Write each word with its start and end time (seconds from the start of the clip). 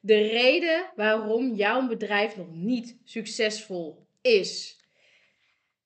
de 0.00 0.18
reden 0.18 0.90
waarom 0.96 1.54
jouw 1.54 1.86
bedrijf 1.86 2.36
nog 2.36 2.50
niet 2.50 2.96
succesvol 3.04 4.06
is. 4.20 4.78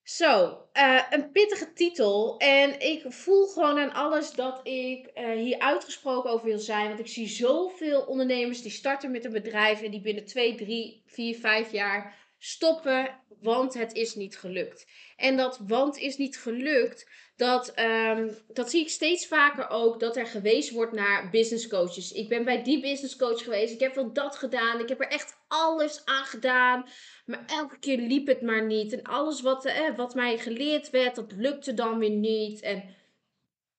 Zo, 0.02 0.62
uh, 0.74 1.02
een 1.10 1.30
pittige 1.30 1.72
titel. 1.72 2.38
En 2.38 2.80
ik 2.80 3.04
voel 3.08 3.46
gewoon 3.46 3.78
aan 3.78 3.92
alles 3.92 4.30
dat 4.30 4.60
ik 4.62 5.10
uh, 5.14 5.30
hier 5.30 5.58
uitgesproken 5.58 6.30
over 6.30 6.46
wil 6.46 6.58
zijn. 6.58 6.86
Want 6.86 6.98
ik 6.98 7.08
zie 7.08 7.28
zoveel 7.28 8.00
ondernemers 8.00 8.62
die 8.62 8.70
starten 8.70 9.10
met 9.10 9.24
een 9.24 9.32
bedrijf 9.32 9.82
en 9.82 9.90
die 9.90 10.00
binnen 10.00 10.24
2, 10.24 10.54
3, 10.54 11.02
4, 11.06 11.34
5 11.36 11.72
jaar 11.72 12.23
stoppen, 12.38 13.20
want 13.40 13.74
het 13.74 13.92
is 13.92 14.14
niet 14.14 14.38
gelukt. 14.38 14.86
En 15.16 15.36
dat 15.36 15.58
want 15.66 15.98
is 15.98 16.16
niet 16.16 16.38
gelukt, 16.38 17.08
dat, 17.36 17.78
um, 17.78 18.36
dat 18.48 18.70
zie 18.70 18.80
ik 18.80 18.88
steeds 18.88 19.26
vaker 19.26 19.68
ook, 19.68 20.00
dat 20.00 20.16
er 20.16 20.26
gewezen 20.26 20.74
wordt 20.74 20.92
naar 20.92 21.30
business 21.30 21.68
coaches. 21.68 22.12
Ik 22.12 22.28
ben 22.28 22.44
bij 22.44 22.62
die 22.62 22.80
business 22.80 23.16
coach 23.16 23.42
geweest, 23.42 23.74
ik 23.74 23.80
heb 23.80 23.94
wel 23.94 24.12
dat 24.12 24.36
gedaan, 24.36 24.80
ik 24.80 24.88
heb 24.88 25.00
er 25.00 25.08
echt 25.08 25.36
alles 25.48 26.04
aan 26.04 26.24
gedaan. 26.24 26.88
Maar 27.26 27.44
elke 27.46 27.78
keer 27.78 27.98
liep 27.98 28.26
het 28.26 28.42
maar 28.42 28.66
niet. 28.66 28.92
En 28.92 29.02
alles 29.02 29.40
wat, 29.40 29.64
eh, 29.64 29.96
wat 29.96 30.14
mij 30.14 30.38
geleerd 30.38 30.90
werd, 30.90 31.14
dat 31.14 31.32
lukte 31.32 31.74
dan 31.74 31.98
weer 31.98 32.10
niet. 32.10 32.60
En 32.60 32.94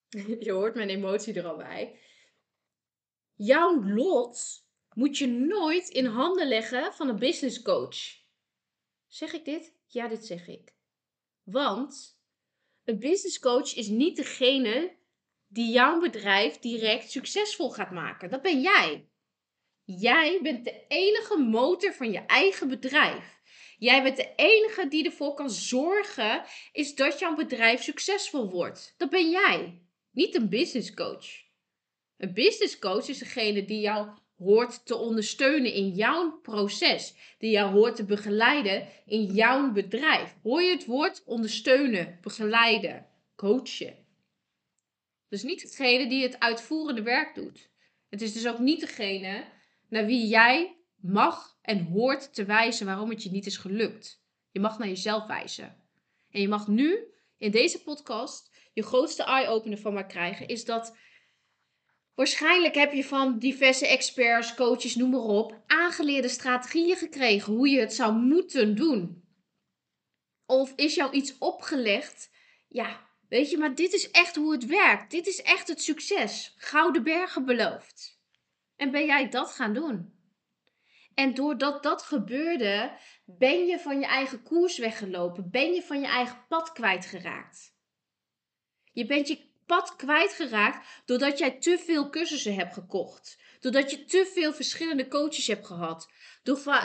je 0.40 0.52
hoort 0.52 0.76
mijn 0.76 0.90
emotie 0.90 1.34
er 1.34 1.48
al 1.48 1.58
bij. 1.58 2.00
Jouw 3.36 3.84
lot 3.84 4.64
moet 4.94 5.18
je 5.18 5.28
nooit 5.28 5.90
in 5.90 6.06
handen 6.06 6.48
leggen 6.48 6.94
van 6.94 7.10
een 7.10 7.20
business 7.20 7.62
coach. 7.62 8.24
Zeg 9.08 9.34
ik 9.34 9.46
dit? 9.46 9.74
Ja, 9.88 10.08
dit 10.08 10.26
zeg 10.26 10.48
ik. 10.48 10.74
Want 11.44 12.20
een 12.84 13.00
business 13.00 13.40
coach 13.40 13.76
is 13.76 13.88
niet 13.88 14.16
degene 14.16 14.96
die 15.48 15.72
jouw 15.72 16.00
bedrijf 16.00 16.60
direct 16.60 17.12
succesvol 17.12 17.72
gaat 17.72 17.92
maken. 17.92 18.30
Dat 18.30 18.42
ben 18.42 18.62
jij. 18.62 19.10
Jij 19.84 20.40
bent 20.42 20.66
de 20.66 20.86
enige 20.88 21.38
motor 21.38 21.94
van 21.94 22.12
je 22.12 22.20
eigen 22.20 22.68
bedrijf. 22.68 23.40
Jij 23.78 24.04
bent 24.04 24.18
de 24.18 24.34
enige 24.36 24.88
die 24.88 25.06
ervoor 25.06 25.34
kan 25.34 25.50
zorgen 25.50 26.46
is 26.72 26.96
dat 26.96 27.20
jouw 27.20 27.36
bedrijf 27.36 27.84
succesvol 27.84 28.50
wordt. 28.50 28.94
Dat 28.98 29.10
ben 29.10 29.30
jij. 29.30 29.82
Niet 30.12 30.36
een 30.36 30.50
business 30.50 30.94
coach. 30.94 31.28
Een 32.18 32.34
business 32.34 32.80
coach 32.80 33.08
is 33.08 33.18
degene 33.18 33.66
die 33.66 33.80
jou 33.80 34.18
hoort 34.38 34.86
te 34.86 34.96
ondersteunen 34.96 35.74
in 35.74 35.90
jouw 35.90 36.40
proces, 36.42 37.16
die 37.38 37.52
jou 37.52 37.74
hoort 37.74 37.96
te 37.96 38.06
begeleiden 38.06 38.88
in 39.06 39.24
jouw 39.24 39.72
bedrijf. 39.72 40.36
Hoor 40.44 40.62
je 40.62 40.72
het 40.72 40.86
woord 40.86 41.24
ondersteunen, 41.26 42.20
begeleiden, 42.22 43.08
coachen? 43.36 44.06
Dus 45.30 45.44
niet 45.44 45.62
degene 45.62 46.10
die 46.10 46.24
het 46.24 46.40
uitvoerende 46.40 47.02
werk 47.02 47.36
doet. 47.36 47.70
Het 48.10 48.22
is 48.22 48.34
dus 48.34 48.48
ook 48.48 48.60
niet 48.60 48.80
degene 48.80 49.44
naar 49.90 50.06
wie 50.06 50.28
jij 50.28 50.78
mag 50.96 51.58
en 51.62 51.86
hoort 51.86 52.34
te 52.34 52.46
wijzen 52.46 52.86
waarom 52.86 53.10
het 53.10 53.24
je 53.24 53.32
niet 53.32 53.46
is 53.46 53.58
gelukt. 53.58 54.24
Je 54.52 54.60
mag 54.60 54.78
naar 54.78 54.88
jezelf 54.88 55.26
wijzen. 55.28 55.76
En 56.32 56.42
je 56.42 56.48
mag 56.48 56.68
nu 56.68 56.98
in 57.38 57.52
deze 57.52 57.84
podcast 57.84 58.54
je 58.74 58.84
grootste 58.84 59.24
eye-opener 59.24 59.78
van 59.78 59.94
mij 59.94 60.06
krijgen, 60.06 60.48
is 60.48 60.66
dat 60.66 60.96
Waarschijnlijk 62.16 62.76
heb 62.76 62.94
je 62.94 63.04
van 63.04 63.40
diverse 63.40 63.88
experts, 63.88 64.56
coaches, 64.56 64.96
noem 64.96 65.10
maar 65.10 65.20
op, 65.20 65.64
aangeleerde 65.68 66.28
strategieën 66.28 66.96
gekregen 66.96 67.54
hoe 67.54 67.70
je 67.70 67.80
het 67.80 67.94
zou 67.94 68.14
moeten 68.14 68.76
doen. 68.76 69.24
Of 70.46 70.74
is 70.76 70.96
jou 70.96 71.12
iets 71.12 71.38
opgelegd? 71.38 72.30
Ja, 72.68 73.10
weet 73.30 73.50
je, 73.50 73.58
maar 73.58 73.76
dit 73.76 73.94
is 73.94 74.12
echt 74.12 74.36
hoe 74.36 74.52
het 74.52 74.66
werkt. 74.66 75.12
Dit 75.12 75.28
is 75.28 75.42
echt 75.42 75.68
het 75.68 75.82
succes. 75.82 76.56
Gouden 76.58 77.04
bergen 77.04 77.46
beloofd. 77.46 78.20
En 78.76 78.92
ben 78.92 79.06
jij 79.06 79.30
dat 79.30 79.52
gaan 79.52 79.74
doen? 79.74 80.14
En 81.14 81.34
doordat 81.34 81.84
dat 81.84 82.02
gebeurde, 82.02 82.98
ben 83.26 83.66
je 83.66 83.80
van 83.80 84.00
je 84.00 84.06
eigen 84.06 84.44
koers 84.44 84.78
weggelopen. 84.78 85.50
Ben 85.50 85.74
je 85.74 85.82
van 85.82 86.00
je 86.00 86.08
eigen 86.08 86.46
pad 86.48 86.72
kwijtgeraakt. 86.72 87.76
Je 88.92 89.06
bent 89.06 89.28
je 89.28 89.54
pad 89.66 89.96
kwijtgeraakt 89.96 90.88
doordat 91.06 91.38
jij 91.38 91.52
te 91.52 91.78
veel 91.78 92.10
cursussen 92.10 92.56
hebt 92.56 92.74
gekocht. 92.74 93.38
Doordat 93.60 93.92
je 93.92 94.06
te 94.06 94.32
veel 94.34 94.54
verschillende 94.54 95.08
coaches 95.08 95.48
hebt 95.48 95.66
gehad. 95.66 96.10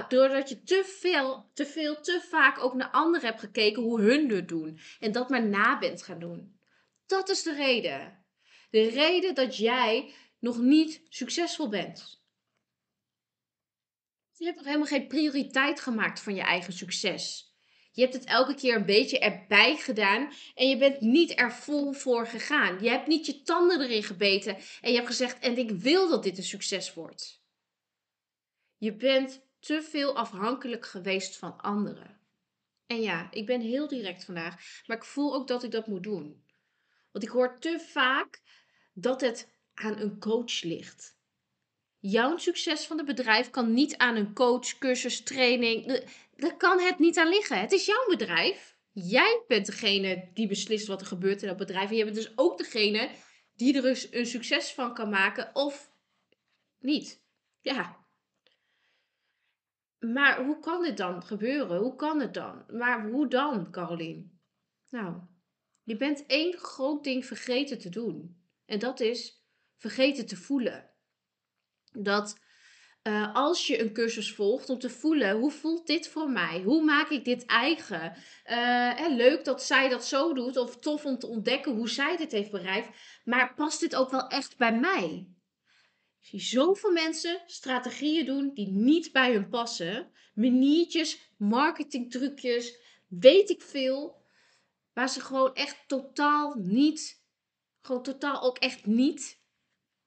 Doordat 0.09 0.49
je 0.49 0.63
te 0.63 0.97
veel, 1.01 1.51
te 1.55 1.67
veel, 1.67 2.01
te 2.01 2.27
vaak 2.31 2.59
ook 2.59 2.75
naar 2.75 2.91
anderen 2.91 3.27
hebt 3.27 3.41
gekeken 3.41 3.83
hoe 3.83 4.01
hun 4.01 4.31
het 4.31 4.49
doen. 4.49 4.81
En 4.99 5.13
dat 5.13 5.29
maar 5.29 5.47
na 5.47 5.79
bent 5.79 6.03
gaan 6.03 6.19
doen. 6.19 6.59
Dat 7.07 7.29
is 7.29 7.43
de 7.43 7.55
reden. 7.55 8.25
De 8.71 8.89
reden 8.89 9.35
dat 9.35 9.57
jij 9.57 10.15
nog 10.39 10.59
niet 10.59 11.03
succesvol 11.09 11.69
bent. 11.69 12.23
Je 14.37 14.45
hebt 14.45 14.57
nog 14.57 14.67
helemaal 14.67 14.87
geen 14.87 15.07
prioriteit 15.07 15.81
gemaakt 15.81 16.21
van 16.21 16.35
je 16.35 16.43
eigen 16.43 16.73
succes. 16.73 17.50
Je 17.93 18.03
hebt 18.03 18.15
het 18.15 18.25
elke 18.25 18.55
keer 18.55 18.77
een 18.77 18.87
beetje 18.87 19.19
erbij 19.19 19.77
gedaan 19.77 20.33
en 20.55 20.69
je 20.69 20.77
bent 20.77 21.01
niet 21.01 21.39
er 21.39 21.53
vol 21.53 21.93
voor 21.93 22.27
gegaan. 22.27 22.83
Je 22.83 22.89
hebt 22.89 23.07
niet 23.07 23.27
je 23.27 23.43
tanden 23.43 23.81
erin 23.81 24.03
gebeten 24.03 24.57
en 24.81 24.91
je 24.91 24.97
hebt 24.97 25.07
gezegd: 25.07 25.39
En 25.39 25.59
ik 25.59 25.71
wil 25.71 26.09
dat 26.09 26.23
dit 26.23 26.39
een 26.39 26.45
succes 26.45 26.95
wordt. 26.95 27.43
Je 28.77 28.95
bent 28.95 29.47
te 29.59 29.83
veel 29.83 30.17
afhankelijk 30.17 30.87
geweest 30.87 31.37
van 31.37 31.61
anderen. 31.61 32.21
En 32.87 33.01
ja, 33.01 33.29
ik 33.31 33.47
ben 33.47 33.61
heel 33.61 33.89
direct 33.89 34.25
vandaag, 34.25 34.83
maar 34.87 34.97
ik 34.97 35.05
voel 35.05 35.35
ook 35.35 35.49
dat 35.49 35.63
ik 35.63 35.71
dat 35.71 35.87
moet 35.87 36.03
doen. 36.03 36.45
Want 37.13 37.25
ik 37.25 37.31
hoor 37.31 37.59
te 37.59 37.87
vaak 37.93 38.43
dat 38.95 39.21
het 39.21 39.53
aan 39.75 39.99
een 39.99 40.19
coach 40.19 40.63
ligt. 40.63 41.19
Jouw 42.01 42.37
succes 42.37 42.87
van 42.87 42.97
het 42.97 43.07
bedrijf 43.07 43.51
kan 43.51 43.73
niet 43.73 43.97
aan 43.97 44.17
een 44.17 44.35
coach, 44.35 44.79
cursus, 44.79 45.23
training. 45.23 46.05
Daar 46.37 46.57
kan 46.57 46.81
het 46.81 46.99
niet 46.99 47.19
aan 47.19 47.29
liggen. 47.29 47.61
Het 47.61 47.73
is 47.73 47.87
jouw 47.87 48.07
bedrijf. 48.09 48.77
Jij 48.93 49.45
bent 49.49 49.67
degene 49.67 50.31
die 50.35 50.49
beslist 50.49 50.87
wat 50.87 51.01
er 51.01 51.07
gebeurt 51.07 51.43
in 51.43 51.49
dat 51.49 51.57
bedrijf. 51.57 51.91
En 51.91 51.97
je 51.97 52.05
bent 52.05 52.17
dus 52.17 52.33
ook 52.37 52.59
degene 52.59 53.11
die 53.55 53.83
er 53.83 54.09
een 54.11 54.27
succes 54.27 54.73
van 54.73 54.95
kan 54.95 55.09
maken 55.09 55.51
of 55.55 55.93
niet. 56.79 57.23
Ja. 57.61 57.99
Maar 59.99 60.45
hoe 60.45 60.59
kan 60.59 60.83
dit 60.83 60.97
dan 60.97 61.23
gebeuren? 61.23 61.79
Hoe 61.79 61.97
kan 61.97 62.21
het 62.21 62.35
dan? 62.35 62.65
Maar 62.69 63.11
hoe 63.11 63.29
dan, 63.29 63.71
Caroline? 63.71 64.29
Nou, 64.91 65.21
je 65.83 65.97
bent 65.97 66.27
één 66.27 66.59
groot 66.59 67.05
ding 67.05 67.27
vergeten 67.27 67.79
te 67.79 67.89
doen. 67.89 68.45
En 68.65 68.79
dat 68.79 69.01
is 69.01 69.45
vergeten 69.77 70.27
te 70.27 70.37
voelen 70.37 70.90
dat 71.93 72.39
uh, 73.03 73.35
als 73.35 73.67
je 73.67 73.81
een 73.81 73.93
cursus 73.93 74.33
volgt 74.33 74.69
om 74.69 74.79
te 74.79 74.91
voelen 74.91 75.37
hoe 75.37 75.51
voelt 75.51 75.87
dit 75.87 76.09
voor 76.09 76.31
mij? 76.31 76.63
Hoe 76.63 76.85
maak 76.85 77.11
ik 77.11 77.25
dit 77.25 77.47
eigen? 77.47 78.17
Uh, 78.51 79.17
leuk 79.17 79.45
dat 79.45 79.63
zij 79.63 79.89
dat 79.89 80.05
zo 80.05 80.33
doet 80.33 80.57
of 80.57 80.77
tof 80.77 81.05
om 81.05 81.19
te 81.19 81.27
ontdekken 81.27 81.75
hoe 81.75 81.89
zij 81.89 82.17
dit 82.17 82.33
heeft 82.33 82.51
bereikt. 82.51 82.89
Maar 83.25 83.55
past 83.55 83.81
dit 83.81 83.97
ook 83.97 84.11
wel 84.11 84.27
echt 84.27 84.57
bij 84.57 84.79
mij? 84.79 85.29
Ik 86.21 86.27
zie 86.27 86.41
zoveel 86.41 86.93
mensen 86.93 87.43
strategieën 87.47 88.27
doen 88.27 88.51
die 88.55 88.69
niet 88.69 89.13
bij 89.13 89.33
hun 89.33 89.49
passen. 89.49 90.11
Maniertjes, 90.35 91.33
marketingtrucjes, 91.39 92.79
weet 93.09 93.51
ik 93.51 93.63
veel. 93.63 94.23
Waar 94.93 95.09
ze 95.09 95.21
gewoon 95.21 95.55
echt 95.55 95.85
totaal 95.87 96.55
niet, 96.55 97.25
gewoon 97.81 98.03
totaal 98.03 98.43
ook 98.43 98.59
echt 98.59 98.87
niet 98.87 99.41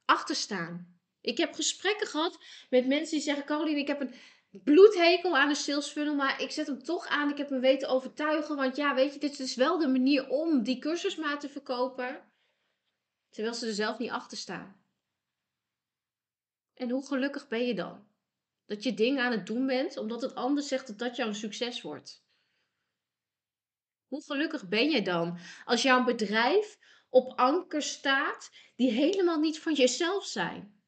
achter 0.06 0.36
staan. 0.36 0.93
Ik 1.24 1.38
heb 1.38 1.54
gesprekken 1.54 2.08
gehad 2.08 2.40
met 2.70 2.88
mensen 2.88 3.16
die 3.16 3.26
zeggen: 3.26 3.46
Caroline, 3.46 3.80
ik 3.80 3.88
heb 3.88 4.02
een 4.02 4.14
bloedhekel 4.64 5.38
aan 5.38 5.50
de 5.50 5.56
sales 5.56 5.88
funnel, 5.88 6.16
maar 6.16 6.42
ik 6.42 6.52
zet 6.52 6.68
hem 6.68 6.84
toch 6.84 7.08
aan. 7.08 7.30
Ik 7.30 7.38
heb 7.38 7.50
me 7.50 7.60
weten 7.60 7.90
overtuigen, 7.90 8.56
want 8.56 8.76
ja, 8.76 8.96
weet 8.96 9.14
je, 9.14 9.20
dit 9.20 9.40
is 9.40 9.56
wel 9.56 9.78
de 9.78 9.88
manier 9.88 10.30
om 10.30 10.64
die 10.64 10.80
cursus 10.80 11.16
maar 11.16 11.40
te 11.40 11.50
verkopen. 11.50 12.32
Terwijl 13.30 13.56
ze 13.56 13.68
er 13.68 13.74
zelf 13.74 13.98
niet 13.98 14.10
achter 14.10 14.38
staan. 14.38 14.86
En 16.74 16.90
hoe 16.90 17.06
gelukkig 17.06 17.48
ben 17.48 17.66
je 17.66 17.74
dan? 17.74 18.08
Dat 18.66 18.84
je 18.84 18.94
dingen 18.94 19.24
aan 19.24 19.32
het 19.32 19.46
doen 19.46 19.66
bent, 19.66 19.98
omdat 19.98 20.22
het 20.22 20.36
ander 20.36 20.64
zegt 20.64 20.88
dat 20.88 20.98
dat 20.98 21.16
jouw 21.16 21.34
succes 21.34 21.82
wordt. 21.82 22.26
Hoe 24.08 24.24
gelukkig 24.24 24.68
ben 24.68 24.90
je 24.90 25.02
dan 25.02 25.38
als 25.66 25.82
jouw 25.82 26.04
bedrijf 26.04 26.80
op 27.10 27.40
anker 27.40 27.82
staat 27.82 28.52
die 28.76 28.92
helemaal 28.92 29.40
niet 29.40 29.60
van 29.60 29.74
jezelf 29.74 30.26
zijn? 30.26 30.83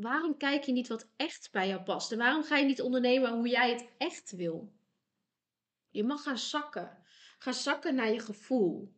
Waarom 0.00 0.36
kijk 0.36 0.64
je 0.64 0.72
niet 0.72 0.88
wat 0.88 1.08
echt 1.16 1.48
bij 1.52 1.68
jou 1.68 1.82
past? 1.82 2.12
En 2.12 2.18
waarom 2.18 2.42
ga 2.42 2.56
je 2.56 2.64
niet 2.64 2.82
ondernemen 2.82 3.32
hoe 3.32 3.48
jij 3.48 3.72
het 3.72 3.88
echt 3.98 4.30
wil? 4.30 4.72
Je 5.88 6.04
mag 6.04 6.22
gaan 6.22 6.38
zakken. 6.38 6.98
Ga 7.38 7.52
zakken 7.52 7.94
naar 7.94 8.12
je 8.12 8.20
gevoel. 8.20 8.94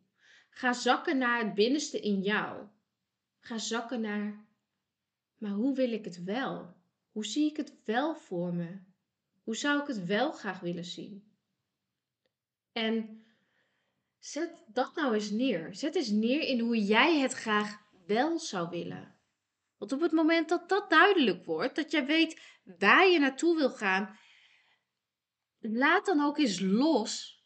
Ga 0.49 0.73
zakken 0.73 1.17
naar 1.17 1.43
het 1.43 1.53
binnenste 1.53 1.99
in 1.99 2.21
jou. 2.21 2.67
Ga 3.39 3.57
zakken 3.57 4.01
naar, 4.01 4.45
maar 5.37 5.51
hoe 5.51 5.75
wil 5.75 5.91
ik 5.91 6.05
het 6.05 6.23
wel? 6.23 6.75
Hoe 7.11 7.25
zie 7.25 7.49
ik 7.49 7.57
het 7.57 7.75
wel 7.85 8.15
voor 8.15 8.53
me? 8.53 8.79
Hoe 9.43 9.55
zou 9.55 9.81
ik 9.81 9.87
het 9.87 10.05
wel 10.05 10.31
graag 10.31 10.59
willen 10.59 10.85
zien? 10.85 11.33
En 12.71 13.23
zet 14.19 14.63
dat 14.67 14.95
nou 14.95 15.13
eens 15.13 15.29
neer. 15.29 15.75
Zet 15.75 15.95
eens 15.95 16.09
neer 16.09 16.41
in 16.41 16.59
hoe 16.59 16.85
jij 16.85 17.19
het 17.19 17.33
graag 17.33 17.79
wel 18.05 18.39
zou 18.39 18.69
willen. 18.69 19.20
Want 19.81 19.93
op 19.93 20.01
het 20.01 20.11
moment 20.11 20.49
dat 20.49 20.69
dat 20.69 20.89
duidelijk 20.89 21.45
wordt, 21.45 21.75
dat 21.75 21.91
jij 21.91 22.05
weet 22.05 22.41
waar 22.79 23.07
je 23.07 23.19
naartoe 23.19 23.55
wil 23.55 23.69
gaan, 23.69 24.19
laat 25.59 26.05
dan 26.05 26.21
ook 26.21 26.37
eens 26.37 26.59
los 26.59 27.43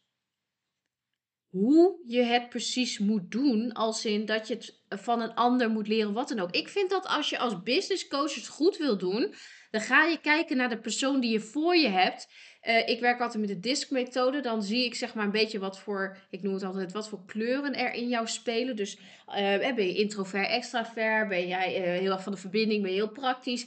hoe 1.48 2.02
je 2.06 2.22
het 2.22 2.48
precies 2.48 2.98
moet 2.98 3.30
doen, 3.30 3.72
als 3.72 4.04
in 4.04 4.26
dat 4.26 4.48
je 4.48 4.54
het 4.54 4.82
van 4.88 5.20
een 5.20 5.34
ander 5.34 5.70
moet 5.70 5.88
leren, 5.88 6.12
wat 6.12 6.28
dan 6.28 6.38
ook. 6.38 6.50
Ik 6.50 6.68
vind 6.68 6.90
dat 6.90 7.06
als 7.06 7.30
je 7.30 7.38
als 7.38 7.62
business 7.62 8.08
coach 8.08 8.34
het 8.34 8.48
goed 8.48 8.76
wil 8.76 8.98
doen, 8.98 9.34
dan 9.76 9.84
ga 9.84 10.04
je 10.04 10.20
kijken 10.20 10.56
naar 10.56 10.68
de 10.68 10.78
persoon 10.78 11.20
die 11.20 11.30
je 11.30 11.40
voor 11.40 11.76
je 11.76 11.88
hebt. 11.88 12.28
Uh, 12.62 12.88
ik 12.88 13.00
werk 13.00 13.20
altijd 13.20 13.46
met 13.46 13.48
de 13.48 13.60
DISC-methode. 13.60 14.40
Dan 14.40 14.62
zie 14.62 14.84
ik 14.84 14.94
zeg 14.94 15.14
maar 15.14 15.24
een 15.24 15.30
beetje 15.30 15.58
wat 15.58 15.78
voor, 15.78 16.16
ik 16.30 16.42
noem 16.42 16.54
het 16.54 16.62
altijd, 16.62 16.92
wat 16.92 17.08
voor 17.08 17.24
kleuren 17.24 17.74
er 17.74 17.92
in 17.92 18.08
jou 18.08 18.26
spelen. 18.26 18.76
Dus 18.76 18.96
uh, 18.96 19.34
ben 19.74 19.86
je 19.86 19.94
introvert, 19.94 20.48
extravert? 20.48 21.28
Ben 21.28 21.48
jij 21.48 21.80
uh, 21.80 22.00
heel 22.00 22.12
erg 22.12 22.22
van 22.22 22.32
de 22.32 22.38
verbinding? 22.38 22.82
Ben 22.82 22.90
je 22.90 22.96
heel 22.96 23.10
praktisch? 23.10 23.66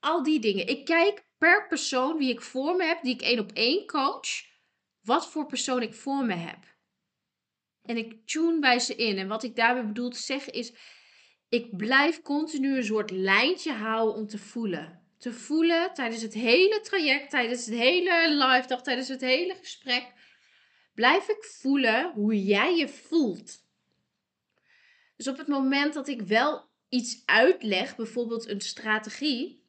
Al 0.00 0.22
die 0.22 0.40
dingen. 0.40 0.66
Ik 0.66 0.84
kijk 0.84 1.24
per 1.38 1.66
persoon 1.68 2.18
wie 2.18 2.30
ik 2.30 2.40
voor 2.40 2.76
me 2.76 2.84
heb, 2.84 3.02
die 3.02 3.14
ik 3.14 3.22
één 3.22 3.38
op 3.38 3.52
één 3.52 3.86
coach, 3.86 4.28
wat 5.02 5.28
voor 5.28 5.46
persoon 5.46 5.82
ik 5.82 5.94
voor 5.94 6.24
me 6.24 6.34
heb. 6.34 6.76
En 7.82 7.96
ik 7.96 8.26
tune 8.26 8.58
bij 8.58 8.78
ze 8.78 8.94
in. 8.94 9.18
En 9.18 9.28
wat 9.28 9.42
ik 9.42 9.56
daarmee 9.56 9.84
bedoel 9.84 10.10
te 10.10 10.22
zeggen 10.22 10.52
is, 10.52 10.72
ik 11.48 11.76
blijf 11.76 12.22
continu 12.22 12.76
een 12.76 12.84
soort 12.84 13.10
lijntje 13.10 13.72
houden 13.72 14.14
om 14.14 14.26
te 14.26 14.38
voelen. 14.38 15.07
Te 15.18 15.32
voelen 15.32 15.94
tijdens 15.94 16.22
het 16.22 16.34
hele 16.34 16.80
traject, 16.80 17.30
tijdens 17.30 17.66
het 17.66 17.74
hele 17.74 18.28
live 18.28 18.68
dag, 18.68 18.82
tijdens 18.82 19.08
het 19.08 19.20
hele 19.20 19.54
gesprek. 19.54 20.12
Blijf 20.94 21.28
ik 21.28 21.44
voelen 21.44 22.12
hoe 22.12 22.44
jij 22.44 22.76
je 22.76 22.88
voelt. 22.88 23.66
Dus 25.16 25.28
op 25.28 25.38
het 25.38 25.46
moment 25.46 25.94
dat 25.94 26.08
ik 26.08 26.22
wel 26.22 26.68
iets 26.88 27.22
uitleg, 27.24 27.96
bijvoorbeeld 27.96 28.48
een 28.48 28.60
strategie, 28.60 29.66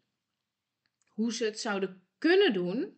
hoe 1.09 1.33
ze 1.33 1.45
het 1.45 1.59
zouden 1.59 2.07
kunnen 2.17 2.53
doen, 2.53 2.97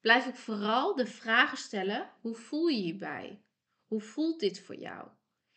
blijf 0.00 0.26
ik 0.26 0.36
vooral 0.36 0.94
de 0.94 1.06
vragen 1.06 1.58
stellen: 1.58 2.10
hoe 2.20 2.34
voel 2.34 2.66
je 2.66 2.84
je 2.84 2.96
bij? 2.96 3.40
Hoe 3.86 4.00
voelt 4.00 4.40
dit 4.40 4.60
voor 4.60 4.76
jou? 4.76 5.08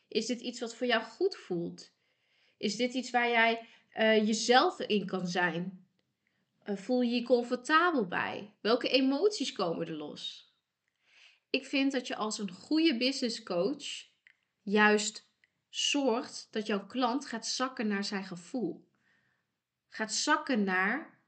Is 0.07 0.25
dit 0.25 0.41
iets 0.41 0.59
wat 0.59 0.75
voor 0.75 0.87
jou 0.87 1.03
goed 1.03 1.35
voelt? 1.35 1.91
Is 2.57 2.75
dit 2.75 2.93
iets 2.93 3.09
waar 3.09 3.29
jij 3.29 3.67
uh, 3.97 4.27
jezelf 4.27 4.79
in 4.79 5.05
kan 5.05 5.27
zijn? 5.27 5.88
Uh, 6.65 6.75
voel 6.77 7.01
je 7.01 7.15
je 7.15 7.23
comfortabel 7.23 8.07
bij? 8.07 8.53
Welke 8.61 8.89
emoties 8.89 9.51
komen 9.51 9.87
er 9.87 9.93
los? 9.93 10.53
Ik 11.49 11.65
vind 11.65 11.91
dat 11.91 12.07
je 12.07 12.15
als 12.15 12.39
een 12.39 12.51
goede 12.51 12.97
business 12.97 13.43
coach 13.43 14.07
juist 14.61 15.27
zorgt 15.69 16.47
dat 16.51 16.67
jouw 16.67 16.85
klant 16.85 17.25
gaat 17.25 17.47
zakken 17.47 17.87
naar 17.87 18.03
zijn 18.03 18.23
gevoel. 18.23 18.87
Gaat 19.89 20.13
zakken 20.13 20.63
naar 20.63 21.19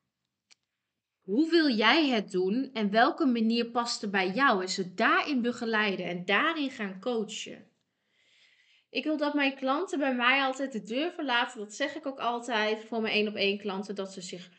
hoe 1.21 1.49
wil 1.49 1.69
jij 1.69 2.09
het 2.09 2.31
doen 2.31 2.69
en 2.73 2.91
welke 2.91 3.25
manier 3.25 3.65
past 3.65 4.01
er 4.01 4.09
bij 4.09 4.29
jou? 4.29 4.61
En 4.61 4.69
ze 4.69 4.93
daarin 4.93 5.41
begeleiden 5.41 6.05
en 6.05 6.25
daarin 6.25 6.71
gaan 6.71 6.99
coachen. 6.99 7.69
Ik 8.89 9.03
wil 9.03 9.17
dat 9.17 9.33
mijn 9.33 9.55
klanten 9.55 9.99
bij 9.99 10.15
mij 10.15 10.41
altijd 10.41 10.71
de 10.71 10.83
deur 10.83 11.11
verlaten. 11.11 11.59
Dat 11.59 11.73
zeg 11.73 11.95
ik 11.95 12.05
ook 12.05 12.19
altijd 12.19 12.85
voor 12.85 13.01
mijn 13.01 13.13
één 13.13 13.27
op 13.27 13.35
één 13.35 13.57
klanten. 13.57 13.95
Dat 13.95 14.13
ze 14.13 14.21
zich 14.21 14.49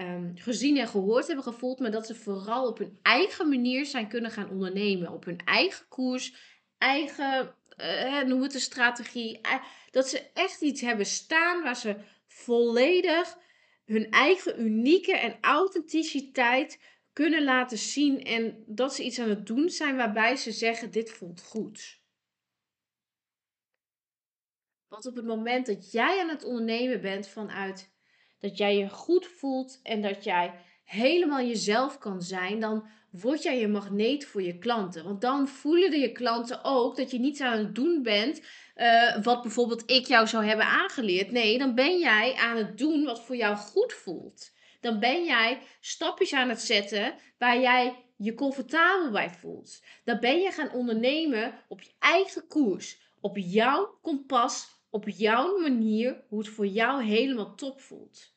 um, 0.00 0.32
gezien 0.34 0.76
en 0.76 0.88
gehoord 0.88 1.26
hebben 1.26 1.44
gevoeld. 1.44 1.78
Maar 1.78 1.90
dat 1.90 2.06
ze 2.06 2.14
vooral 2.14 2.66
op 2.66 2.78
hun 2.78 2.98
eigen 3.02 3.48
manier 3.48 3.86
zijn 3.86 4.08
kunnen 4.08 4.30
gaan 4.30 4.50
ondernemen. 4.50 5.12
Op 5.12 5.24
hun 5.24 5.40
eigen 5.44 5.88
koers, 5.88 6.34
eigen, 6.78 7.54
uh, 7.76 8.22
noem 8.22 8.42
het 8.42 8.60
strategie. 8.60 9.40
Dat 9.90 10.08
ze 10.08 10.30
echt 10.34 10.60
iets 10.60 10.80
hebben 10.80 11.06
staan 11.06 11.62
waar 11.62 11.76
ze 11.76 11.96
volledig 12.26 13.36
hun 13.84 14.10
eigen 14.10 14.60
unieke 14.60 15.16
en 15.16 15.38
authenticiteit 15.40 16.80
kunnen 17.12 17.44
laten 17.44 17.78
zien 17.78 18.24
en 18.24 18.64
dat 18.66 18.94
ze 18.94 19.04
iets 19.04 19.18
aan 19.18 19.28
het 19.28 19.46
doen 19.46 19.70
zijn 19.70 19.96
waarbij 19.96 20.36
ze 20.36 20.52
zeggen: 20.52 20.90
Dit 20.90 21.10
voelt 21.10 21.42
goed. 21.42 22.00
Want 24.88 25.06
op 25.06 25.16
het 25.16 25.24
moment 25.24 25.66
dat 25.66 25.92
jij 25.92 26.20
aan 26.20 26.28
het 26.28 26.44
ondernemen 26.44 27.00
bent 27.00 27.28
vanuit 27.28 27.95
dat 28.46 28.58
jij 28.58 28.76
je 28.76 28.88
goed 28.88 29.26
voelt 29.26 29.80
en 29.82 30.02
dat 30.02 30.24
jij 30.24 30.54
helemaal 30.84 31.40
jezelf 31.40 31.98
kan 31.98 32.22
zijn, 32.22 32.60
dan 32.60 32.86
word 33.10 33.42
jij 33.42 33.58
je 33.58 33.68
magneet 33.68 34.26
voor 34.26 34.42
je 34.42 34.58
klanten. 34.58 35.04
Want 35.04 35.20
dan 35.20 35.48
voelen 35.48 36.00
je 36.00 36.12
klanten 36.12 36.64
ook 36.64 36.96
dat 36.96 37.10
je 37.10 37.18
niet 37.18 37.40
aan 37.40 37.58
het 37.58 37.74
doen 37.74 38.02
bent 38.02 38.42
uh, 38.76 39.22
wat 39.22 39.42
bijvoorbeeld 39.42 39.90
ik 39.90 40.06
jou 40.06 40.26
zou 40.26 40.44
hebben 40.44 40.66
aangeleerd. 40.66 41.30
Nee, 41.30 41.58
dan 41.58 41.74
ben 41.74 41.98
jij 41.98 42.34
aan 42.34 42.56
het 42.56 42.78
doen 42.78 43.04
wat 43.04 43.20
voor 43.20 43.36
jou 43.36 43.56
goed 43.56 43.92
voelt. 43.92 44.50
Dan 44.80 44.98
ben 44.98 45.24
jij 45.24 45.58
stapjes 45.80 46.32
aan 46.32 46.48
het 46.48 46.60
zetten 46.60 47.14
waar 47.38 47.60
jij 47.60 47.94
je 48.16 48.34
comfortabel 48.34 49.10
bij 49.10 49.30
voelt. 49.30 49.82
Dan 50.04 50.20
ben 50.20 50.38
je 50.38 50.50
gaan 50.50 50.72
ondernemen 50.72 51.54
op 51.68 51.82
je 51.82 51.92
eigen 51.98 52.46
koers, 52.46 52.98
op 53.20 53.36
jouw 53.36 53.98
kompas, 54.02 54.68
op 54.90 55.08
jouw 55.08 55.58
manier, 55.58 56.24
hoe 56.28 56.38
het 56.38 56.48
voor 56.48 56.66
jou 56.66 57.04
helemaal 57.04 57.54
top 57.54 57.80
voelt. 57.80 58.35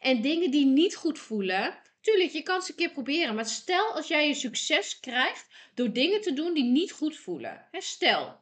En 0.00 0.20
dingen 0.20 0.50
die 0.50 0.66
niet 0.66 0.96
goed 0.96 1.18
voelen, 1.18 1.78
tuurlijk, 2.00 2.30
je 2.30 2.42
kan 2.42 2.62
ze 2.62 2.70
een 2.70 2.76
keer 2.76 2.90
proberen. 2.90 3.34
Maar 3.34 3.46
stel 3.46 3.92
als 3.94 4.08
jij 4.08 4.28
je 4.28 4.34
succes 4.34 5.00
krijgt 5.00 5.46
door 5.74 5.92
dingen 5.92 6.20
te 6.20 6.32
doen 6.32 6.54
die 6.54 6.64
niet 6.64 6.92
goed 6.92 7.16
voelen. 7.16 7.68
stel, 7.72 8.40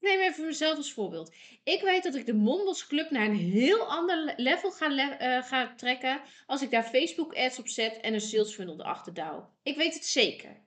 neem 0.00 0.20
even 0.20 0.46
mezelf 0.46 0.76
als 0.76 0.92
voorbeeld. 0.92 1.34
Ik 1.64 1.82
weet 1.82 2.02
dat 2.02 2.14
ik 2.14 2.26
de 2.26 2.34
Mondos 2.34 2.86
Club 2.86 3.10
naar 3.10 3.26
een 3.26 3.36
heel 3.36 3.90
ander 3.90 4.34
level 4.36 4.70
ga, 4.70 4.90
uh, 4.90 5.42
ga 5.46 5.74
trekken 5.74 6.20
als 6.46 6.62
ik 6.62 6.70
daar 6.70 6.84
Facebook 6.84 7.34
ads 7.34 7.58
op 7.58 7.68
zet 7.68 8.00
en 8.00 8.14
een 8.14 8.20
sales 8.20 8.54
funnel 8.54 8.80
erachter 8.80 9.14
douw. 9.14 9.50
Ik 9.62 9.76
weet 9.76 9.94
het 9.94 10.04
zeker. 10.04 10.64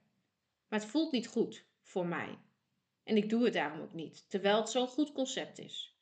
Maar 0.68 0.80
het 0.80 0.90
voelt 0.90 1.12
niet 1.12 1.28
goed 1.28 1.66
voor 1.82 2.06
mij. 2.06 2.38
En 3.04 3.18
ik 3.18 3.30
doe 3.30 3.44
het 3.44 3.54
daarom 3.54 3.82
ook 3.82 3.94
niet, 3.94 4.30
terwijl 4.30 4.58
het 4.58 4.70
zo'n 4.70 4.88
goed 4.88 5.12
concept 5.12 5.60
is. 5.60 5.96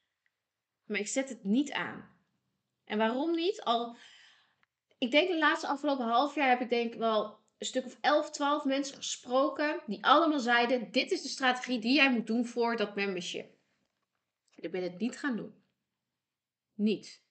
Maar 0.85 0.99
ik 0.99 1.07
zet 1.07 1.29
het 1.29 1.43
niet 1.43 1.71
aan. 1.71 2.16
En 2.87 2.97
waarom 2.97 3.35
niet? 3.35 3.61
Al, 3.61 3.97
ik 4.97 5.11
denk 5.11 5.27
de 5.27 5.37
laatste 5.37 5.67
afgelopen 5.67 6.05
half 6.05 6.35
jaar 6.35 6.49
heb 6.49 6.61
ik 6.61 6.69
denk 6.69 6.93
wel 6.93 7.39
een 7.57 7.65
stuk 7.65 7.85
of 7.85 7.97
11, 8.01 8.31
12 8.31 8.63
mensen 8.63 8.95
gesproken 8.95 9.79
die 9.85 10.05
allemaal 10.05 10.39
zeiden: 10.39 10.91
dit 10.91 11.11
is 11.11 11.21
de 11.21 11.27
strategie 11.27 11.79
die 11.79 11.95
jij 11.95 12.11
moet 12.11 12.27
doen 12.27 12.45
voor 12.45 12.75
dat 12.75 12.95
membership. 12.95 13.55
Ik 14.55 14.71
ben 14.71 14.83
het 14.83 14.97
niet 14.99 15.17
gaan 15.17 15.35
doen. 15.35 15.63
Niet. 16.73 17.21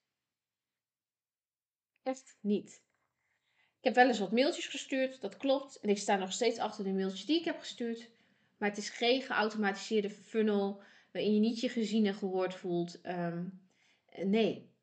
Echt 2.02 2.36
niet. 2.40 2.84
Ik 3.78 3.84
heb 3.84 3.94
wel 3.94 4.06
eens 4.06 4.18
wat 4.18 4.32
mailtjes 4.32 4.66
gestuurd, 4.66 5.20
dat 5.20 5.36
klopt. 5.36 5.80
En 5.80 5.88
ik 5.88 5.98
sta 5.98 6.16
nog 6.16 6.32
steeds 6.32 6.58
achter 6.58 6.84
de 6.84 6.92
mailtjes 6.92 7.26
die 7.26 7.38
ik 7.38 7.44
heb 7.44 7.58
gestuurd. 7.58 8.08
Maar 8.56 8.68
het 8.68 8.78
is 8.78 8.88
geen 8.88 9.22
geautomatiseerde 9.22 10.10
funnel 10.10 10.82
waarin 11.12 11.34
je 11.34 11.40
niet 11.40 11.60
je 11.60 11.68
gezien 11.68 12.06
en 12.06 12.14
gehoord 12.14 12.54
voelt. 12.54 13.00
Ehm, 13.00 13.44
nee. 14.24 14.74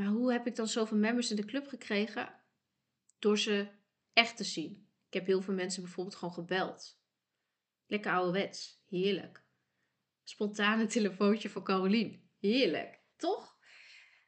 Maar 0.00 0.08
hoe 0.08 0.32
heb 0.32 0.46
ik 0.46 0.56
dan 0.56 0.68
zoveel 0.68 0.96
members 0.96 1.30
in 1.30 1.36
de 1.36 1.44
club 1.44 1.68
gekregen? 1.68 2.34
Door 3.18 3.38
ze 3.38 3.68
echt 4.12 4.36
te 4.36 4.44
zien. 4.44 4.88
Ik 5.06 5.12
heb 5.12 5.26
heel 5.26 5.42
veel 5.42 5.54
mensen 5.54 5.82
bijvoorbeeld 5.82 6.16
gewoon 6.16 6.34
gebeld. 6.34 7.00
Lekker 7.86 8.12
ouderwets. 8.12 8.82
Heerlijk. 8.88 9.44
Spontane 10.22 10.86
telefoontje 10.86 11.48
voor 11.48 11.62
Carolien. 11.62 12.30
Heerlijk. 12.38 13.00
Toch? 13.16 13.56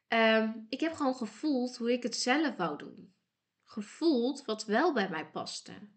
Ehm, 0.07 0.51
ik 0.69 0.79
heb 0.79 0.93
gewoon 0.93 1.15
gevoeld 1.15 1.77
hoe 1.77 1.91
ik 1.91 2.03
het 2.03 2.15
zelf 2.15 2.55
wou 2.55 2.77
doen. 2.77 3.13
Gevoeld 3.63 4.45
wat 4.45 4.65
wel 4.65 4.93
bij 4.93 5.09
mij 5.09 5.29
paste. 5.29 5.89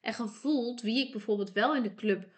En 0.00 0.14
gevoeld 0.14 0.80
wie 0.80 1.06
ik 1.06 1.12
bijvoorbeeld 1.12 1.52
wel 1.52 1.76
in 1.76 1.82
de 1.82 1.94
club 1.94 2.28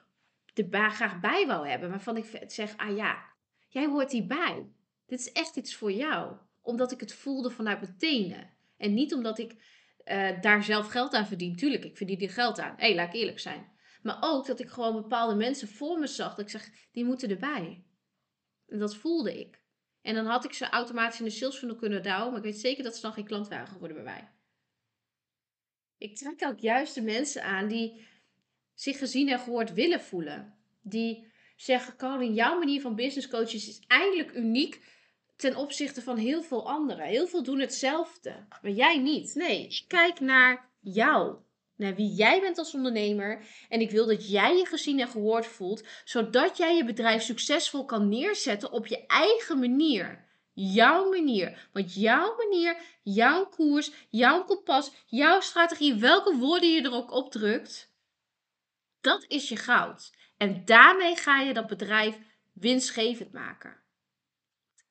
de 0.54 0.68
graag 0.70 1.20
bij 1.20 1.46
wou 1.46 1.68
hebben. 1.68 1.90
Waarvan 1.90 2.16
ik 2.16 2.44
zeg, 2.46 2.76
ah 2.76 2.96
ja, 2.96 3.32
jij 3.68 3.86
hoort 3.86 4.12
hierbij. 4.12 4.72
Dit 5.06 5.20
is 5.20 5.32
echt 5.32 5.56
iets 5.56 5.74
voor 5.76 5.92
jou. 5.92 6.36
Omdat 6.62 6.92
ik 6.92 7.00
het 7.00 7.12
voelde 7.12 7.50
vanuit 7.50 7.80
mijn 7.80 7.98
tenen. 7.98 8.50
En 8.76 8.94
niet 8.94 9.14
omdat 9.14 9.38
ik 9.38 9.52
uh, 10.04 10.40
daar 10.40 10.64
zelf 10.64 10.86
geld 10.86 11.12
aan 11.14 11.26
verdien. 11.26 11.56
Tuurlijk, 11.56 11.84
ik 11.84 11.96
verdien 11.96 12.20
er 12.20 12.30
geld 12.30 12.58
aan. 12.58 12.74
Hé, 12.76 12.86
hey, 12.86 12.94
laat 12.94 13.14
ik 13.14 13.20
eerlijk 13.20 13.40
zijn. 13.40 13.70
Maar 14.02 14.18
ook 14.20 14.46
dat 14.46 14.60
ik 14.60 14.68
gewoon 14.68 15.02
bepaalde 15.02 15.34
mensen 15.34 15.68
voor 15.68 15.98
me 15.98 16.06
zag. 16.06 16.34
Dat 16.34 16.44
ik 16.44 16.50
zeg, 16.50 16.70
die 16.92 17.04
moeten 17.04 17.30
erbij. 17.30 17.84
En 18.68 18.78
dat 18.78 18.96
voelde 18.96 19.40
ik. 19.40 19.60
En 20.02 20.14
dan 20.14 20.26
had 20.26 20.44
ik 20.44 20.52
ze 20.52 20.68
automatisch 20.68 21.18
in 21.18 21.24
de 21.24 21.30
sales 21.30 21.56
funnel 21.56 21.76
kunnen 21.76 22.02
douwen. 22.02 22.28
Maar 22.28 22.38
ik 22.38 22.52
weet 22.52 22.60
zeker 22.60 22.84
dat 22.84 22.94
ze 22.94 23.00
dan 23.00 23.12
geen 23.12 23.24
klant 23.24 23.48
waren 23.48 23.66
geworden 23.66 23.96
bij 23.96 24.04
mij. 24.04 24.30
Ik 25.98 26.16
trek 26.16 26.44
ook 26.44 26.58
juist 26.58 26.94
de 26.94 27.02
mensen 27.02 27.42
aan 27.44 27.68
die 27.68 28.06
zich 28.74 28.98
gezien 28.98 29.28
en 29.28 29.38
gehoord 29.38 29.72
willen 29.72 30.00
voelen. 30.00 30.54
Die 30.80 31.32
zeggen, 31.56 31.96
Colin, 31.96 32.34
jouw 32.34 32.58
manier 32.58 32.80
van 32.80 32.94
business 32.94 33.28
coachen 33.28 33.54
is 33.54 33.82
eindelijk 33.86 34.34
uniek 34.34 34.84
ten 35.42 35.56
opzichte 35.56 36.02
van 36.02 36.16
heel 36.16 36.42
veel 36.42 36.68
anderen. 36.68 37.06
Heel 37.06 37.26
veel 37.26 37.42
doen 37.42 37.60
hetzelfde, 37.60 38.46
maar 38.62 38.70
jij 38.70 38.98
niet. 38.98 39.34
Nee, 39.34 39.84
kijk 39.88 40.20
naar 40.20 40.70
jou. 40.80 41.36
Naar 41.76 41.94
wie 41.94 42.12
jij 42.14 42.40
bent 42.40 42.58
als 42.58 42.74
ondernemer. 42.74 43.46
En 43.68 43.80
ik 43.80 43.90
wil 43.90 44.06
dat 44.06 44.30
jij 44.30 44.56
je 44.56 44.66
gezien 44.66 45.00
en 45.00 45.08
gehoord 45.08 45.46
voelt, 45.46 45.86
zodat 46.04 46.56
jij 46.56 46.76
je 46.76 46.84
bedrijf 46.84 47.22
succesvol 47.22 47.84
kan 47.84 48.08
neerzetten 48.08 48.72
op 48.72 48.86
je 48.86 49.06
eigen 49.06 49.58
manier. 49.58 50.24
Jouw 50.52 51.10
manier. 51.10 51.68
Want 51.72 51.94
jouw 51.94 52.36
manier, 52.36 52.76
jouw 53.02 53.46
koers, 53.46 53.92
jouw 54.08 54.44
kompas, 54.44 54.92
jouw 55.06 55.40
strategie, 55.40 55.94
welke 55.94 56.36
woorden 56.36 56.68
je 56.68 56.82
er 56.82 56.94
ook 56.94 57.10
opdrukt, 57.10 57.94
dat 59.00 59.24
is 59.28 59.48
je 59.48 59.56
goud. 59.56 60.12
En 60.36 60.64
daarmee 60.64 61.16
ga 61.16 61.40
je 61.40 61.54
dat 61.54 61.66
bedrijf 61.66 62.18
winstgevend 62.52 63.32
maken. 63.32 63.81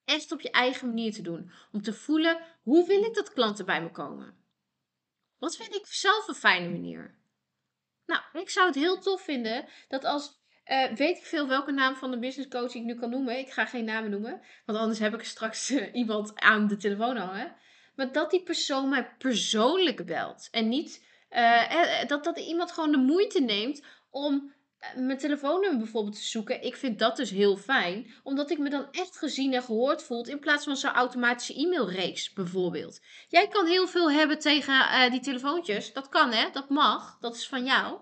Echt 0.05 0.31
op 0.31 0.41
je 0.41 0.51
eigen 0.51 0.87
manier 0.87 1.13
te 1.13 1.21
doen. 1.21 1.51
Om 1.71 1.81
te 1.81 1.93
voelen, 1.93 2.39
hoe 2.61 2.87
wil 2.87 3.03
ik 3.03 3.13
dat 3.13 3.33
klanten 3.33 3.65
bij 3.65 3.81
me 3.81 3.91
komen? 3.91 4.35
Wat 5.39 5.55
vind 5.55 5.75
ik 5.75 5.85
zelf 5.85 6.27
een 6.27 6.35
fijne 6.35 6.69
manier? 6.69 7.19
Nou, 8.05 8.21
ik 8.33 8.49
zou 8.49 8.67
het 8.67 8.75
heel 8.75 8.99
tof 8.99 9.21
vinden 9.21 9.65
dat 9.87 10.03
als 10.03 10.39
uh, 10.65 10.91
weet 10.91 11.17
ik 11.17 11.25
veel 11.25 11.47
welke 11.47 11.71
naam 11.71 11.95
van 11.95 12.11
de 12.11 12.19
business 12.19 12.49
coach 12.49 12.73
ik 12.73 12.83
nu 12.83 12.95
kan 12.95 13.09
noemen. 13.09 13.37
Ik 13.37 13.51
ga 13.51 13.65
geen 13.65 13.85
namen 13.85 14.09
noemen, 14.09 14.41
want 14.65 14.79
anders 14.79 14.99
heb 14.99 15.13
ik 15.13 15.23
straks 15.23 15.71
uh, 15.71 15.93
iemand 15.93 16.39
aan 16.39 16.67
de 16.67 16.77
telefoon 16.77 17.17
hangen. 17.17 17.55
Maar 17.95 18.11
dat 18.11 18.31
die 18.31 18.43
persoon 18.43 18.89
mij 18.89 19.15
persoonlijk 19.17 20.05
belt. 20.05 20.47
En 20.51 20.69
niet 20.69 21.05
uh, 21.29 22.05
dat, 22.07 22.23
dat 22.23 22.39
iemand 22.39 22.71
gewoon 22.71 22.91
de 22.91 22.97
moeite 22.97 23.41
neemt 23.41 23.83
om 24.09 24.53
mijn 24.95 25.17
telefoonnummer 25.17 25.79
bijvoorbeeld 25.79 26.15
te 26.15 26.23
zoeken. 26.23 26.63
Ik 26.63 26.75
vind 26.75 26.99
dat 26.99 27.15
dus 27.15 27.29
heel 27.29 27.57
fijn, 27.57 28.11
omdat 28.23 28.51
ik 28.51 28.57
me 28.57 28.69
dan 28.69 28.87
echt 28.91 29.17
gezien 29.17 29.53
en 29.53 29.63
gehoord 29.63 30.03
voel 30.03 30.27
in 30.27 30.39
plaats 30.39 30.63
van 30.63 30.77
zo'n 30.77 30.91
automatische 30.91 31.53
e-mailreeks 31.53 32.33
bijvoorbeeld. 32.33 33.01
Jij 33.27 33.47
kan 33.47 33.65
heel 33.65 33.87
veel 33.87 34.11
hebben 34.11 34.39
tegen 34.39 35.11
die 35.11 35.19
telefoontjes. 35.19 35.93
Dat 35.93 36.09
kan 36.09 36.31
hè, 36.31 36.49
dat 36.51 36.69
mag. 36.69 37.17
Dat 37.19 37.35
is 37.35 37.47
van 37.47 37.65
jou. 37.65 37.99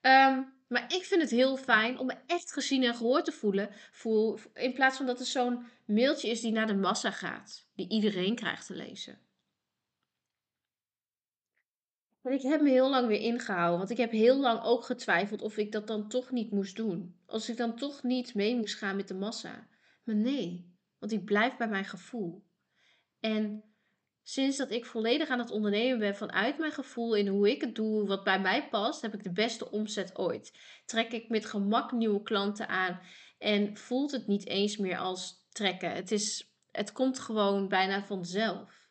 Um, 0.00 0.56
maar 0.68 0.84
ik 0.94 1.04
vind 1.04 1.22
het 1.22 1.30
heel 1.30 1.56
fijn 1.56 1.98
om 1.98 2.06
me 2.06 2.14
echt 2.26 2.52
gezien 2.52 2.82
en 2.82 2.94
gehoord 2.94 3.24
te 3.24 3.32
voelen. 3.32 3.70
Voel, 3.90 4.38
in 4.54 4.72
plaats 4.72 4.96
van 4.96 5.06
dat 5.06 5.18
het 5.18 5.28
zo'n 5.28 5.66
mailtje 5.86 6.30
is 6.30 6.40
die 6.40 6.52
naar 6.52 6.66
de 6.66 6.76
massa 6.76 7.10
gaat. 7.10 7.66
Die 7.74 7.88
iedereen 7.88 8.34
krijgt 8.34 8.66
te 8.66 8.74
lezen. 8.74 9.27
Ik 12.32 12.42
heb 12.42 12.60
me 12.60 12.70
heel 12.70 12.90
lang 12.90 13.06
weer 13.06 13.20
ingehouden. 13.20 13.78
Want 13.78 13.90
ik 13.90 13.96
heb 13.96 14.10
heel 14.10 14.40
lang 14.40 14.62
ook 14.62 14.84
getwijfeld 14.84 15.42
of 15.42 15.56
ik 15.56 15.72
dat 15.72 15.86
dan 15.86 16.08
toch 16.08 16.30
niet 16.30 16.50
moest 16.50 16.76
doen. 16.76 17.16
Als 17.26 17.48
ik 17.48 17.56
dan 17.56 17.76
toch 17.76 18.02
niet 18.02 18.34
mee 18.34 18.56
moest 18.56 18.76
gaan 18.76 18.96
met 18.96 19.08
de 19.08 19.14
massa. 19.14 19.66
Maar 20.04 20.14
nee, 20.14 20.76
want 20.98 21.12
ik 21.12 21.24
blijf 21.24 21.56
bij 21.56 21.68
mijn 21.68 21.84
gevoel. 21.84 22.44
En 23.20 23.62
Sinds 24.28 24.56
dat 24.56 24.70
ik 24.70 24.84
volledig 24.84 25.28
aan 25.28 25.38
het 25.38 25.50
ondernemen 25.50 25.98
ben 25.98 26.16
vanuit 26.16 26.58
mijn 26.58 26.72
gevoel 26.72 27.14
in 27.14 27.26
hoe 27.26 27.50
ik 27.50 27.60
het 27.60 27.74
doe, 27.74 28.06
wat 28.06 28.24
bij 28.24 28.40
mij 28.40 28.68
past, 28.68 29.02
heb 29.02 29.14
ik 29.14 29.22
de 29.22 29.32
beste 29.32 29.70
omzet 29.70 30.18
ooit. 30.18 30.52
Trek 30.84 31.12
ik 31.12 31.28
met 31.28 31.46
gemak 31.46 31.92
nieuwe 31.92 32.22
klanten 32.22 32.68
aan 32.68 33.00
en 33.38 33.76
voelt 33.76 34.10
het 34.10 34.26
niet 34.26 34.46
eens 34.46 34.76
meer 34.76 34.98
als 34.98 35.46
trekken. 35.48 35.90
Het, 35.90 36.10
is, 36.10 36.52
het 36.70 36.92
komt 36.92 37.18
gewoon 37.18 37.68
bijna 37.68 38.04
vanzelf. 38.04 38.88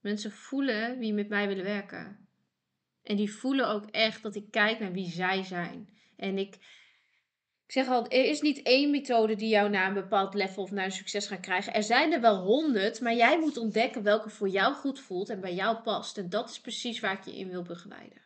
Mensen 0.00 0.32
voelen 0.32 0.98
wie 0.98 1.14
met 1.14 1.28
mij 1.28 1.48
willen 1.48 1.64
werken. 1.64 2.28
En 3.02 3.16
die 3.16 3.32
voelen 3.32 3.68
ook 3.68 3.86
echt 3.90 4.22
dat 4.22 4.34
ik 4.34 4.50
kijk 4.50 4.78
naar 4.78 4.92
wie 4.92 5.10
zij 5.10 5.42
zijn. 5.42 5.88
En 6.16 6.38
ik 6.38 6.58
ik 7.70 7.76
zeg 7.76 7.88
al, 7.88 8.08
er 8.08 8.24
is 8.24 8.40
niet 8.40 8.62
één 8.62 8.90
methode 8.90 9.34
die 9.34 9.48
jou 9.48 9.70
naar 9.70 9.86
een 9.86 9.94
bepaald 9.94 10.34
level 10.34 10.62
of 10.62 10.70
naar 10.70 10.84
een 10.84 10.90
succes 10.90 11.26
gaat 11.26 11.40
krijgen. 11.40 11.74
Er 11.74 11.82
zijn 11.82 12.12
er 12.12 12.20
wel 12.20 12.36
honderd, 12.36 13.00
maar 13.00 13.14
jij 13.14 13.38
moet 13.38 13.56
ontdekken 13.56 14.02
welke 14.02 14.30
voor 14.30 14.48
jou 14.48 14.74
goed 14.74 15.00
voelt 15.00 15.28
en 15.28 15.40
bij 15.40 15.54
jou 15.54 15.76
past. 15.76 16.18
En 16.18 16.28
dat 16.28 16.50
is 16.50 16.60
precies 16.60 17.00
waar 17.00 17.12
ik 17.12 17.24
je 17.24 17.36
in 17.36 17.48
wil 17.48 17.62
begeleiden. 17.62 18.22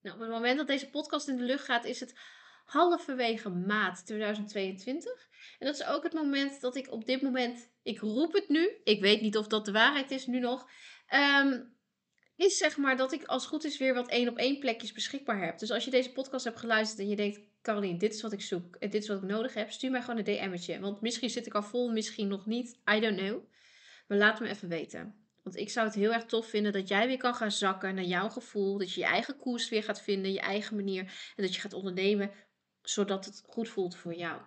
Nou, 0.00 0.14
op 0.14 0.20
het 0.22 0.30
moment 0.30 0.56
dat 0.56 0.66
deze 0.66 0.90
podcast 0.90 1.28
in 1.28 1.36
de 1.36 1.44
lucht 1.44 1.64
gaat, 1.64 1.84
is 1.84 2.00
het 2.00 2.14
halverwege 2.64 3.48
maart 3.48 4.06
2022. 4.06 5.28
En 5.58 5.66
dat 5.66 5.74
is 5.74 5.86
ook 5.86 6.02
het 6.02 6.12
moment 6.12 6.60
dat 6.60 6.76
ik 6.76 6.92
op 6.92 7.04
dit 7.04 7.22
moment, 7.22 7.70
ik 7.82 7.98
roep 7.98 8.32
het 8.32 8.48
nu, 8.48 8.70
ik 8.84 9.00
weet 9.00 9.20
niet 9.20 9.36
of 9.36 9.46
dat 9.46 9.64
de 9.64 9.72
waarheid 9.72 10.10
is 10.10 10.26
nu 10.26 10.38
nog, 10.38 10.70
um, 11.42 11.75
is 12.36 12.56
zeg 12.56 12.76
maar 12.76 12.96
dat 12.96 13.12
ik 13.12 13.24
als 13.24 13.46
goed 13.46 13.64
is 13.64 13.78
weer 13.78 13.94
wat 13.94 14.08
één 14.08 14.28
op 14.28 14.36
één 14.36 14.58
plekjes 14.58 14.92
beschikbaar 14.92 15.44
heb. 15.44 15.58
Dus 15.58 15.70
als 15.70 15.84
je 15.84 15.90
deze 15.90 16.12
podcast 16.12 16.44
hebt 16.44 16.58
geluisterd 16.58 17.00
en 17.00 17.08
je 17.08 17.16
denkt, 17.16 17.40
Caroline, 17.62 17.98
dit 17.98 18.14
is 18.14 18.22
wat 18.22 18.32
ik 18.32 18.40
zoek 18.40 18.76
en 18.76 18.90
dit 18.90 19.02
is 19.02 19.08
wat 19.08 19.22
ik 19.22 19.28
nodig 19.28 19.54
heb, 19.54 19.70
stuur 19.70 19.90
mij 19.90 20.00
gewoon 20.02 20.18
een 20.18 20.24
DM'tje. 20.24 20.80
Want 20.80 21.00
misschien 21.00 21.30
zit 21.30 21.46
ik 21.46 21.54
al 21.54 21.62
vol, 21.62 21.90
misschien 21.90 22.28
nog 22.28 22.46
niet. 22.46 22.78
I 22.94 23.00
don't 23.00 23.18
know. 23.18 23.44
Maar 24.06 24.18
laat 24.18 24.40
me 24.40 24.48
even 24.48 24.68
weten. 24.68 25.14
Want 25.42 25.56
ik 25.56 25.70
zou 25.70 25.86
het 25.86 25.94
heel 25.94 26.12
erg 26.12 26.24
tof 26.24 26.46
vinden 26.46 26.72
dat 26.72 26.88
jij 26.88 27.06
weer 27.06 27.16
kan 27.16 27.34
gaan 27.34 27.52
zakken 27.52 27.94
naar 27.94 28.04
jouw 28.04 28.28
gevoel. 28.28 28.78
Dat 28.78 28.92
je 28.92 29.00
je 29.00 29.06
eigen 29.06 29.36
koers 29.36 29.68
weer 29.68 29.82
gaat 29.82 30.02
vinden, 30.02 30.32
je 30.32 30.40
eigen 30.40 30.76
manier. 30.76 31.00
En 31.36 31.42
dat 31.42 31.54
je 31.54 31.60
gaat 31.60 31.72
ondernemen 31.72 32.30
zodat 32.82 33.24
het 33.24 33.42
goed 33.46 33.68
voelt 33.68 33.96
voor 33.96 34.14
jou. 34.14 34.40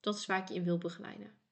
Dat 0.00 0.16
is 0.16 0.26
waar 0.26 0.38
ik 0.38 0.48
je 0.48 0.54
in 0.54 0.64
wil 0.64 0.78
begeleiden. 0.78 1.43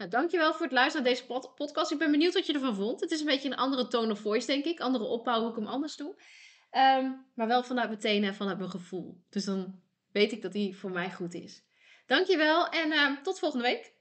Nou, 0.00 0.12
dankjewel 0.12 0.52
voor 0.52 0.62
het 0.62 0.72
luisteren 0.72 1.04
naar 1.04 1.12
deze 1.12 1.50
podcast. 1.54 1.90
Ik 1.90 1.98
ben 1.98 2.10
benieuwd 2.10 2.34
wat 2.34 2.46
je 2.46 2.52
ervan 2.52 2.74
vond. 2.74 3.00
Het 3.00 3.10
is 3.10 3.20
een 3.20 3.26
beetje 3.26 3.48
een 3.48 3.56
andere 3.56 3.88
tone 3.88 4.12
of 4.12 4.20
voice, 4.20 4.46
denk 4.46 4.64
ik. 4.64 4.80
Andere 4.80 5.04
opbouw, 5.04 5.48
ik 5.48 5.54
hem 5.56 5.66
anders 5.66 5.96
doe. 5.96 6.14
Um, 6.72 7.26
maar 7.34 7.46
wel 7.46 7.62
vanuit 7.62 7.88
mijn 7.88 8.00
tenen 8.00 8.28
en 8.28 8.34
vanuit 8.34 8.58
mijn 8.58 8.70
gevoel. 8.70 9.24
Dus 9.30 9.44
dan 9.44 9.80
weet 10.12 10.32
ik 10.32 10.42
dat 10.42 10.52
die 10.52 10.76
voor 10.76 10.90
mij 10.90 11.10
goed 11.10 11.34
is. 11.34 11.64
Dankjewel 12.06 12.68
en 12.68 12.92
uh, 12.92 13.22
tot 13.22 13.38
volgende 13.38 13.64
week. 13.64 13.94